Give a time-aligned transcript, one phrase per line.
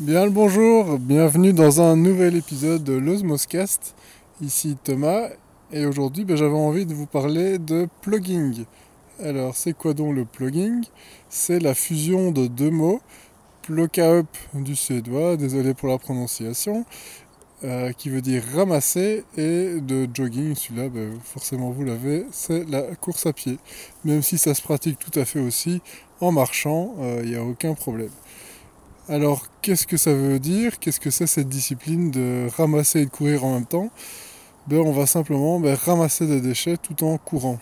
[0.00, 3.94] Bien le bonjour, bienvenue dans un nouvel épisode de l'Osmoscast.
[4.42, 5.28] Ici Thomas
[5.72, 8.64] et aujourd'hui ben, j'avais envie de vous parler de plugging.
[9.22, 10.82] Alors c'est quoi donc le plugging?
[11.28, 13.02] C'est la fusion de deux mots,
[13.70, 16.84] up du suédois, désolé pour la prononciation,
[17.62, 22.82] euh, qui veut dire ramasser, et de jogging, celui-là ben, forcément vous l'avez, c'est la
[22.96, 23.58] course à pied.
[24.04, 25.80] Même si ça se pratique tout à fait aussi
[26.20, 28.10] en marchant, il euh, n'y a aucun problème.
[29.06, 30.78] Alors, qu'est-ce que ça veut dire?
[30.78, 33.90] Qu'est-ce que c'est cette discipline de ramasser et de courir en même temps?
[34.66, 37.58] Ben, On va simplement ben, ramasser des déchets tout en courant.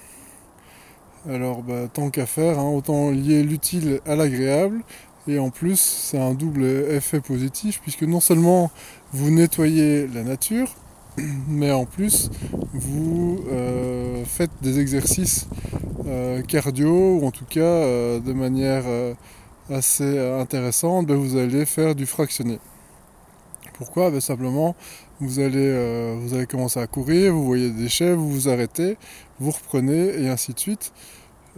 [1.28, 4.84] Alors, ben, tant qu'à faire, hein, autant lier l'utile à l'agréable.
[5.26, 8.70] Et en plus, c'est un double effet positif, puisque non seulement
[9.12, 10.76] vous nettoyez la nature,
[11.48, 12.30] mais en plus,
[12.72, 15.48] vous euh, faites des exercices
[16.06, 18.84] euh, cardio, ou en tout cas euh, de manière
[19.70, 22.58] assez intéressante, ben, vous allez faire du fractionné.
[23.74, 24.10] Pourquoi?
[24.10, 24.74] Ben, Simplement,
[25.20, 28.96] vous allez, euh, vous allez commencer à courir, vous voyez des déchets, vous vous arrêtez,
[29.40, 30.92] vous reprenez et ainsi de suite.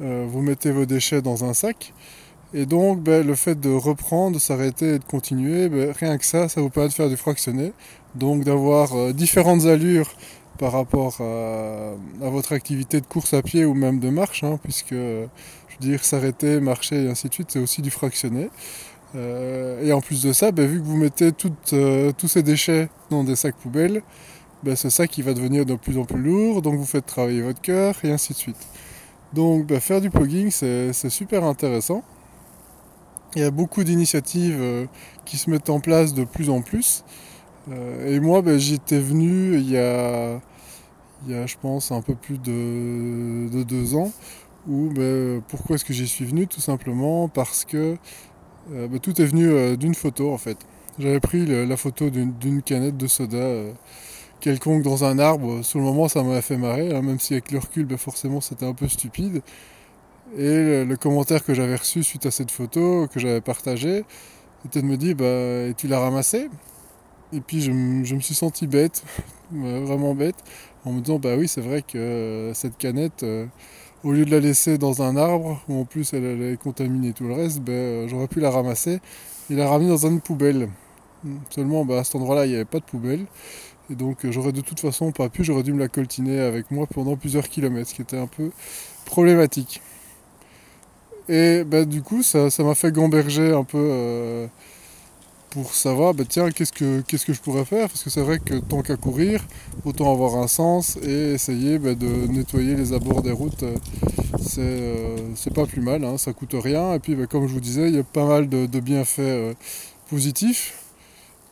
[0.00, 1.92] Euh, vous mettez vos déchets dans un sac.
[2.52, 6.48] Et donc, ben, le fait de reprendre, de s'arrêter et de continuer, rien que ça,
[6.48, 7.72] ça vous permet de faire du fractionné.
[8.14, 10.14] Donc, d'avoir euh, différentes allures
[10.58, 14.94] par rapport à, votre activité de course à pied ou même de marche, hein, puisque
[15.80, 18.50] dire, s'arrêter, marcher et ainsi de suite, c'est aussi du fractionné.
[19.14, 21.30] Euh, et en plus de ça, ben, vu que vous mettez
[21.72, 24.02] euh, tous ces déchets dans des sacs poubelles,
[24.62, 27.60] ben, ce sac va devenir de plus en plus lourd, donc vous faites travailler votre
[27.60, 28.66] cœur et ainsi de suite.
[29.32, 32.02] Donc ben, faire du plugging, c'est super intéressant.
[33.36, 34.86] Il y a beaucoup d'initiatives euh,
[35.24, 37.04] qui se mettent en place de plus en plus.
[38.06, 40.40] et moi, ben, j'étais venu il y, a,
[41.28, 44.12] je pense, un peu plus de deux ans
[44.68, 47.96] ou ben, pourquoi est-ce que j'y suis venu Tout simplement parce que
[48.72, 50.58] euh, ben, tout est venu euh, d'une photo en fait.
[50.98, 53.72] J'avais pris la photo d'une canette de soda euh,
[54.40, 55.62] quelconque dans un arbre.
[55.62, 58.40] Sur le moment, ça m'a fait marrer, hein, même si avec le recul, ben, forcément,
[58.40, 59.42] c'était un peu stupide.
[60.36, 64.04] Et le, commentaire que j'avais reçu suite à cette photo, que j'avais partagé,
[64.64, 66.48] était de me dire bah, Et tu l'as ramassé
[67.32, 67.72] Et puis je,
[68.04, 69.04] je, me suis senti bête,
[69.52, 70.36] vraiment bête,
[70.84, 73.24] en me disant Bah oui, c'est vrai que cette canette
[74.04, 77.24] au lieu de la laisser dans un arbre, où en plus elle allait contaminer tout
[77.24, 79.00] le reste, ben, euh, j'aurais pu la ramasser
[79.50, 80.68] et la ramener dans une poubelle.
[81.50, 83.24] Seulement ben, à cet endroit-là, il n'y avait pas de poubelle.
[83.90, 86.70] Et donc euh, j'aurais de toute façon pas pu, j'aurais dû me la coltiner avec
[86.70, 88.50] moi pendant plusieurs kilomètres, ce qui était un peu
[89.06, 89.80] problématique.
[91.28, 94.46] Et ben, du coup, ça m'a fait gamberger un peu euh,
[95.54, 97.88] pour savoir, bah, tiens, qu'est-ce que, qu'est-ce que je pourrais faire?
[97.88, 99.40] Parce que c'est vrai que tant qu'à courir,
[99.84, 103.62] autant avoir un sens et essayer bah, de nettoyer les abords des routes.
[103.62, 103.76] Euh,
[104.58, 106.94] euh, c'est, pas plus mal, hein, ça coûte rien.
[106.94, 109.54] Et puis, bah, comme je vous disais, il y a pas mal de, bienfaits euh,
[110.10, 110.76] positifs.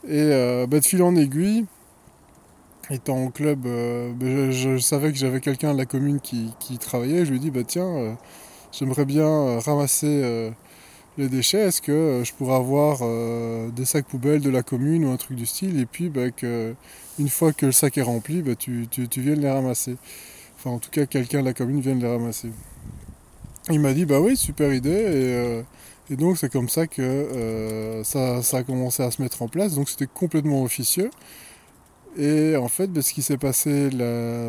[0.08, 1.64] Et de fil en aiguille,
[2.90, 7.24] étant au club, je, savais que j'avais quelqu'un de la commune qui, travaillait.
[7.24, 8.18] Je lui ai dit, bah, tiens,
[8.72, 10.50] j'aimerais bien ramasser
[11.18, 15.04] les déchets, est-ce que euh, je pourrais avoir euh, des sacs poubelles de la commune
[15.04, 16.26] ou un truc du style, et puis bah,
[17.18, 19.96] une fois que le sac est rempli, bah, tu, tu, tu, les ramasser.
[20.56, 22.50] Enfin, en tout cas, quelqu'un de la commune vient les ramasser.
[23.70, 25.62] Il m'a dit, bah oui, super idée, et, euh,
[26.10, 29.88] donc c'est comme ça que ça, ça, a commencé à se mettre en place, donc
[29.88, 31.10] c'était complètement officieux.
[32.18, 33.88] Et en fait, bah, ce qui s'est passé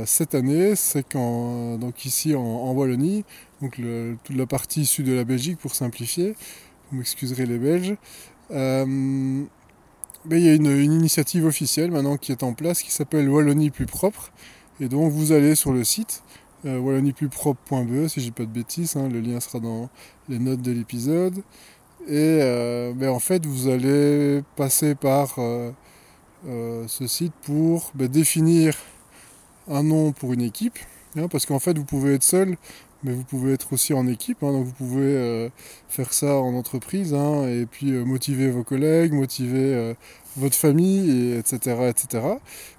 [0.05, 3.23] cette année, c'est qu'en donc ici en, Wallonie,
[3.61, 3.79] donc
[4.23, 6.35] toute la partie sud de la Belgique pour simplifier,
[6.91, 7.95] vous m'excuserez les Belges,
[8.51, 8.85] euh,
[10.25, 13.69] ben, il y a une, initiative officielle maintenant qui est en place qui s'appelle Wallonie
[13.69, 14.31] plus propre.
[14.79, 16.23] Et donc vous allez sur le site
[16.65, 17.01] euh,
[18.07, 19.89] si je dis pas de bêtises, hein, le lien sera dans
[20.29, 21.37] les notes de l'épisode.
[22.07, 25.35] Et euh, ben, en fait vous allez passer par
[26.47, 28.75] euh, ce site pour ben, définir
[29.69, 30.77] un nom pour une équipe.
[31.15, 32.57] Hein, parce qu'en fait, vous pouvez être seul,
[33.03, 34.43] mais vous pouvez être aussi en équipe.
[34.43, 35.49] Hein, donc vous pouvez euh,
[35.87, 39.95] faire ça en entreprise hein, et puis euh, motiver vos collègues, motiver
[40.35, 42.25] votre famille, etc., etc.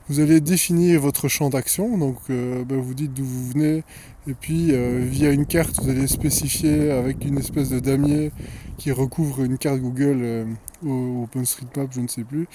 [0.09, 1.97] Vous allez définir votre champ d'action.
[1.97, 3.85] Donc ben, vous dites d'où vous venez
[4.27, 8.33] et puis via une carte, vous allez spécifier avec une espèce de damier
[8.77, 10.47] qui recouvre une carte Google
[10.85, 12.49] OpenStreetMap, je ne sais plus.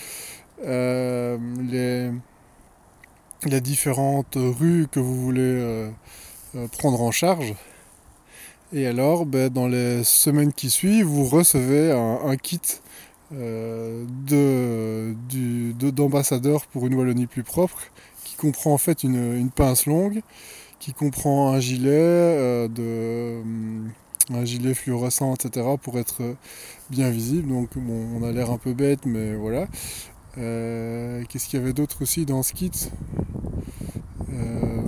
[0.65, 1.37] Euh,
[3.45, 5.89] les, différentes rues que vous voulez euh,
[6.55, 7.53] euh, prendre en charge.
[8.73, 12.59] Et alors, ben, dans les semaines qui suivent, vous recevez un, kit
[15.91, 17.79] d'ambassadeur pour une Wallonie plus propre,
[18.25, 20.21] qui comprend en fait une, pince longue,
[20.79, 23.41] qui comprend un gilet de,
[24.31, 25.65] un gilet fluorescent, etc.
[25.81, 26.21] pour être
[26.89, 27.47] bien visible.
[27.47, 29.67] Donc on a l'air un peu bête, mais voilà.
[30.37, 32.71] Euh, qu'est-ce qu'il y avait d'autre aussi dans ce kit
[34.31, 34.81] euh,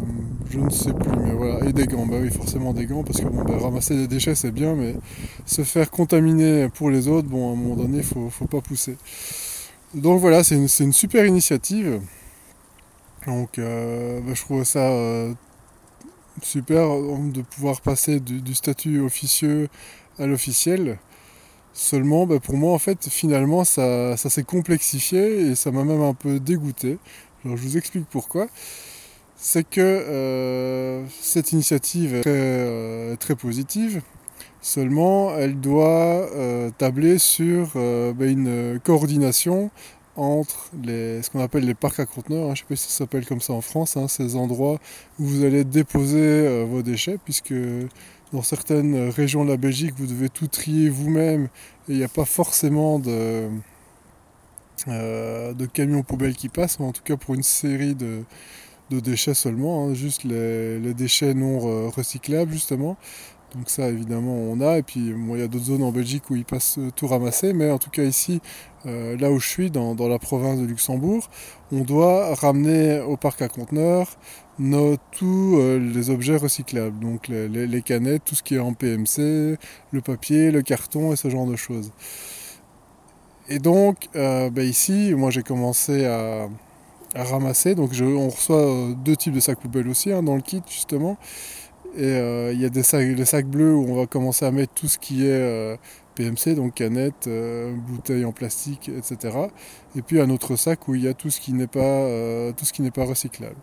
[0.50, 1.66] Je ne sais plus, mais voilà.
[1.68, 4.36] Et des gants, bah oui, forcément des gants, parce que bon, bah, ramasser des déchets
[4.36, 4.96] c'est bien, mais
[5.46, 8.98] se faire contaminer pour les autres, bon, à un moment donné, faut, faut pas pousser.
[9.94, 12.02] Donc voilà, c'est une, super initiative.
[13.28, 14.90] Donc euh, bah, je trouve ça
[16.42, 19.68] super de pouvoir passer du statut officieux
[20.18, 20.98] à l'officiel.
[21.74, 26.14] Seulement, bah, pour moi, en fait, finalement, ça, s'est complexifié et ça m'a même un
[26.14, 26.98] peu dégoûté.
[27.46, 28.48] Alors, je vous explique pourquoi.
[29.38, 34.02] C'est que euh, cette initiative est très, euh, positive.
[34.62, 39.72] Seulement, elle doit euh, tabler sur bah, une coordination
[40.16, 42.54] entre ce qu'on appelle les parcs à conteneurs, hein.
[42.56, 44.78] je ne sais pas si ça s'appelle comme ça en France, hein, ces endroits
[45.20, 47.54] où vous allez déposer vos déchets, puisque
[48.34, 51.46] dans certaines régions de la Belgique, vous devez tout trier vous-même
[51.90, 53.50] et il n'y a pas forcément de,
[54.88, 58.24] euh, de camions poubelles qui passent, mais en tout cas pour une série de,
[58.90, 62.98] déchets seulement, hein, juste les, déchets non recyclables justement.
[63.56, 66.36] Donc ça évidemment on a, et puis il y a d'autres zones en Belgique où
[66.36, 68.40] ils passent tout ramasser, mais en tout cas ici,
[68.86, 71.30] euh, là où je suis, dans, la province de Luxembourg,
[71.72, 74.18] on doit ramener au parc à conteneurs
[75.12, 79.58] tous euh, les objets recyclables, donc les, canettes, tout ce qui est en PMC,
[79.92, 81.92] le papier, le carton et ce genre de choses.
[83.50, 86.48] Et donc euh, ben ici, moi j'ai commencé à,
[87.16, 91.18] ramasser, donc on reçoit deux types de sacs poubelles aussi hein, dans le kit justement.
[91.96, 94.52] Et euh, il y a des sacs, les sacs bleus où on va commencer à
[94.52, 95.76] mettre tout ce qui est euh,
[96.16, 99.38] PMC, donc canettes, euh, bouteilles en plastique, etc.
[99.96, 102.08] Et puis un autre sac où il y a tout ce qui n'est pas,
[102.94, 103.58] pas recyclable.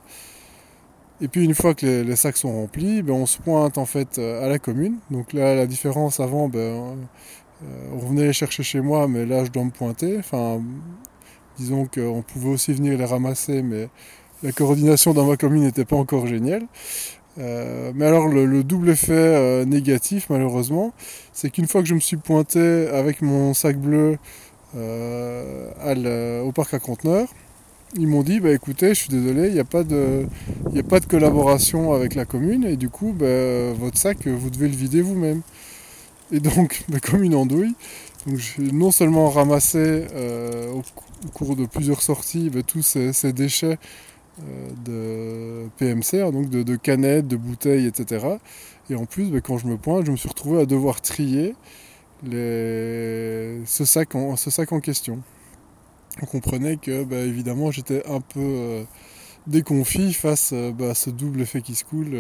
[1.20, 4.18] Et puis une fois que les, sacs sont remplis, ben, on se pointe en fait
[4.18, 4.98] à la commune.
[5.10, 6.96] Donc là, la différence avant, ben,
[7.92, 10.18] on venait les chercher chez moi, mais là je dois me pointer.
[10.18, 10.62] Enfin,
[11.56, 13.88] disons qu'on pouvait aussi venir les ramasser, mais
[14.42, 16.66] la coordination dans ma commune n'était pas encore géniale.
[17.38, 20.92] Euh, mais alors le, double effet euh, négatif malheureusement,
[21.32, 24.18] c'est qu'une fois que je me suis pointé avec mon sac bleu
[24.76, 27.28] euh, au parc à conteneurs,
[27.94, 30.26] ils m'ont dit bah écoutez, je suis désolé, il n'y a, pas de,
[31.08, 35.42] collaboration avec la commune et du coup bah, votre sac vous devez le vider vous-même.
[36.32, 37.74] Et donc comme une andouille,
[38.26, 40.06] donc j'ai non seulement ramassé
[40.74, 40.82] au,
[41.34, 43.78] cours de plusieurs sorties bah, tous ces déchets
[44.84, 45.27] de
[45.78, 48.26] PMC, hein, donc de, canettes, de bouteilles, etc.
[48.90, 51.54] Et en plus, ben, quand je me pointe, je me suis retrouvé à devoir trier
[52.24, 55.20] ce, sac en, question.
[56.22, 58.84] On comprenait que, ben, évidemment, j'étais un peu euh,
[59.46, 62.16] déconfit face euh, ben, à ce double effet qui se coule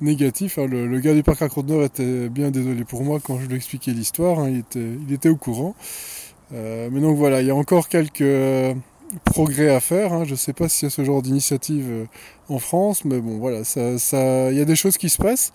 [0.00, 0.58] négatif.
[0.58, 0.66] Hein.
[0.66, 3.92] Le, gars du parc à Nord était bien désolé pour moi quand je lui expliquais
[3.92, 4.50] l'histoire, hein.
[4.50, 5.74] il, était, il était au courant.
[6.52, 8.24] mais donc voilà, il y a encore quelques
[9.24, 10.12] progrès à faire.
[10.12, 10.24] Hein.
[10.24, 12.04] Je ne sais pas s'il y a ce genre d'initiative euh,
[12.48, 15.52] en France, mais bon, voilà, ça, ça, il y a des choses qui se passent.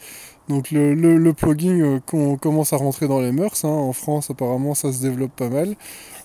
[0.50, 3.64] Donc le, le, plugging euh, commence à rentrer dans les mœurs.
[3.64, 3.70] Hein.
[3.70, 5.76] En France, apparemment, ça se développe pas mal.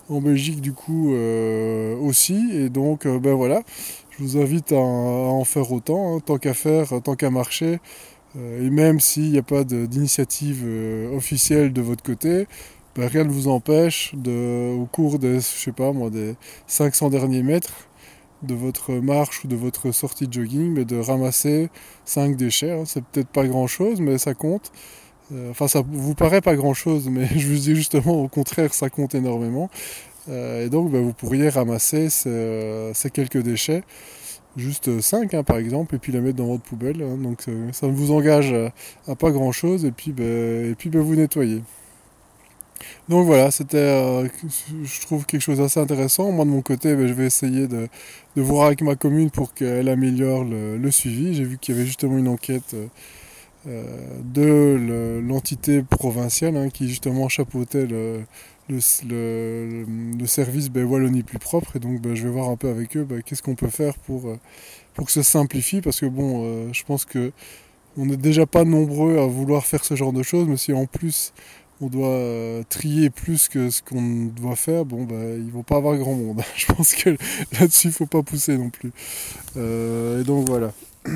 [0.09, 2.49] En Belgique, du coup, euh, aussi.
[2.53, 3.63] Et donc, ben voilà,
[4.11, 6.21] je vous invite à, en faire autant, hein.
[6.25, 7.81] tant qu'à faire, tant qu'à marcher.
[8.37, 10.65] et même s'il n'y a pas d'initiative
[11.13, 12.47] officielle de votre côté,
[12.97, 16.35] ben, rien ne vous empêche de, au cours des, je sais pas moi, des
[16.67, 17.89] 500 derniers mètres
[18.43, 21.69] de votre marche ou de votre sortie de jogging, mais de ramasser
[22.05, 22.73] 5 déchets.
[22.73, 22.85] Hein.
[22.87, 24.73] C'est peut-être pas grand chose, mais ça compte.
[25.33, 28.73] Euh, enfin, ça vous paraît pas grand chose, mais je vous dis justement au contraire,
[28.75, 29.71] ça compte énormément.
[30.29, 33.83] Euh, et donc, ben, vous pourriez ramasser ces, quelques déchets,
[34.57, 37.03] juste 5 hein, par exemple, et puis les mettre dans votre poubelle.
[37.03, 37.17] Hein.
[37.19, 38.55] donc, euh, ça ne vous engage
[39.07, 41.63] à, pas grand chose, et puis, ben, et puis vous nettoyez.
[43.09, 44.29] Donc voilà, c'était, euh,
[44.85, 46.31] je trouve quelque chose d'assez intéressant.
[46.33, 47.89] Moi de mon côté, ben, je vais essayer de,
[48.37, 51.35] voir avec ma commune pour qu'elle améliore le, suivi.
[51.35, 52.87] J'ai vu qu'il y avait justement une enquête euh,
[53.69, 53.85] euh,
[54.25, 58.25] de l'entité provinciale hein, qui justement chapeautait le,
[60.27, 61.77] service ben, Wallonie plus propre.
[61.77, 64.37] Et donc ben, je vais voir un peu avec eux qu'est-ce qu'on peut faire pour,
[64.95, 65.81] pour que ça simplifie.
[65.81, 67.33] Parce que bon, je pense que
[67.99, 70.87] on n'est déjà pas nombreux à vouloir faire ce genre de choses, mais si en
[70.87, 71.33] plus
[71.81, 75.77] on doit euh, trier plus que ce qu'on doit faire, bon bah ils vont pas
[75.77, 76.43] avoir grand monde.
[76.57, 77.11] Je pense que
[77.59, 78.93] là-dessus il faut pas pousser non plus.
[79.57, 80.73] Euh, et donc voilà.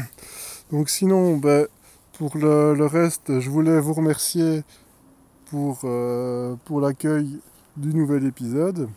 [0.70, 1.64] Donc sinon, bah,
[2.12, 4.62] pour le, reste, je voulais vous remercier
[5.46, 7.40] pour, euh, pour l'accueil
[7.76, 8.88] du nouvel épisode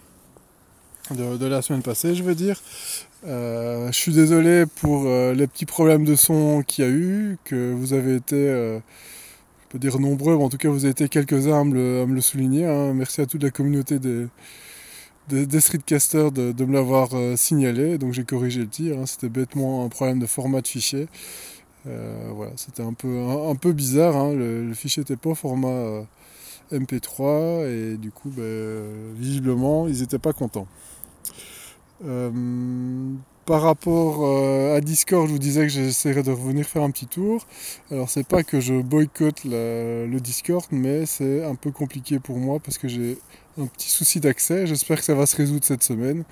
[1.09, 2.61] de, la semaine passée, je veux dire.
[3.23, 7.93] je suis désolé pour les petits problèmes de son qu'il y a eu, que vous
[7.93, 8.79] avez été
[9.73, 12.65] peut dire nombreux, mais en tout cas vous avez été quelques-uns à, me le souligner.
[12.65, 12.93] Hein.
[12.93, 14.27] Merci à toute la communauté des,
[15.27, 18.99] des, streetcasters de, me l'avoir signalé, donc j'ai corrigé le tir.
[18.99, 19.05] Hein.
[19.05, 21.07] C'était bêtement un problème de format de fichier.
[21.85, 24.15] voilà, c'était un peu, un, peu bizarre.
[24.15, 24.33] Hein.
[24.33, 26.05] Le, fichier n'était pas au format
[26.71, 28.83] MP3 et du coup, ben,
[29.17, 30.67] visiblement, ils n'étaient pas contents.
[32.05, 32.29] Euh,
[33.45, 37.07] par rapport euh, à Discord, je vous disais que j'essaierais de revenir faire un petit
[37.07, 37.45] tour.
[37.91, 42.59] Alors c'est pas que je boycotte le Discord, mais c'est un peu compliqué pour moi
[42.59, 43.17] parce que j'ai
[43.57, 44.65] un petit souci d'accès.
[44.65, 46.23] J'espère que ça va se résoudre cette semaine.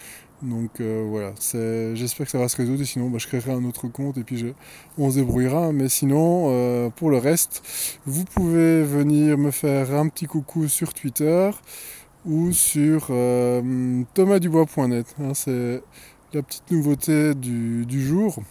[0.41, 1.33] Donc euh, voilà,
[1.95, 4.23] j'espère que ça va se résoudre et sinon bah, je créerai un autre compte et
[4.23, 4.53] puis
[4.97, 5.71] on se débrouillera.
[5.71, 7.61] Mais sinon, euh, pour le reste,
[8.05, 11.51] vous pouvez venir me faire un petit coucou sur Twitter
[12.25, 13.07] ou sur
[14.13, 15.15] thomasdubois.net.
[16.33, 18.41] la petite nouveauté du, jour.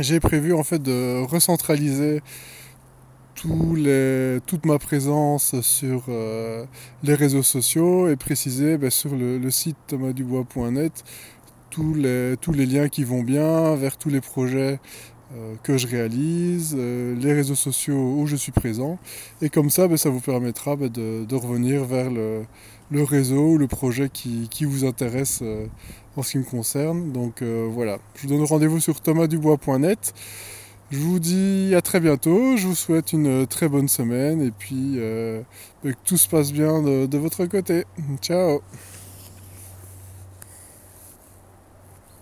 [0.00, 2.22] J'ai prévu en fait de recentraliser
[3.34, 6.64] toute ma présence sur euh,
[7.02, 11.04] les réseaux sociaux et préciser ben, sur le, site thomasdubois.net
[11.70, 14.78] tous les, liens qui vont bien vers tous les projets
[15.62, 18.98] que je réalise, euh, les réseaux sociaux où je suis présent.
[19.40, 22.44] Et comme ça, ben, ça vous permettra ben, de, revenir vers le,
[22.92, 25.42] réseau ou le projet qui, vous intéresse
[26.16, 27.10] en ce qui me concerne.
[27.12, 30.12] Donc voilà, je vous donne rendez-vous sur thomasdubois.net.
[30.92, 34.96] Je vous dis à très bientôt, je vous souhaite une très bonne semaine et puis
[34.96, 35.40] euh,
[35.82, 37.86] que tout se passe bien de votre côté.
[38.20, 38.60] Ciao